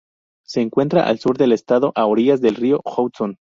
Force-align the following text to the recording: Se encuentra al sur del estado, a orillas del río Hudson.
Se 0.43 0.61
encuentra 0.61 1.05
al 1.07 1.19
sur 1.19 1.37
del 1.37 1.51
estado, 1.51 1.91
a 1.93 2.07
orillas 2.07 2.41
del 2.41 2.55
río 2.55 2.81
Hudson. 2.83 3.37